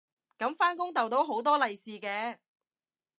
[0.39, 2.39] 噉返工逗到好多利是嘅